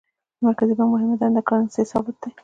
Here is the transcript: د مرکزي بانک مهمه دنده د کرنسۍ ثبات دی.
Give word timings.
د 0.37 0.39
مرکزي 0.47 0.73
بانک 0.77 0.89
مهمه 0.93 1.15
دنده 1.21 1.41
د 1.45 1.47
کرنسۍ 1.49 1.83
ثبات 1.91 2.15
دی. 2.21 2.31